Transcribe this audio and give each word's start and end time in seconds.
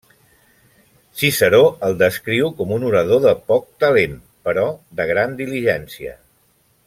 Ciceró 1.19 1.59
el 1.89 1.97
descriu 1.99 2.49
com 2.61 2.73
un 2.79 2.87
orador 2.93 3.21
de 3.27 3.35
poc 3.51 3.69
talent, 3.85 4.17
però 4.49 4.67
de 5.01 5.07
gran 5.13 5.37
diligència. 5.45 6.17